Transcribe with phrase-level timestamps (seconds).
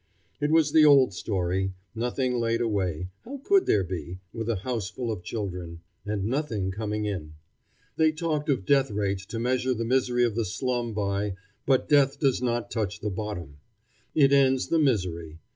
[0.39, 5.11] It was the old story: nothing laid away how could there be, with a houseful
[5.11, 5.81] of children?
[6.07, 7.33] and nothing coming in.
[7.97, 11.35] They talk of death rates to measure the misery of the slum by,
[11.67, 13.57] but death does not touch the bottom.
[14.15, 15.37] It ends the misery.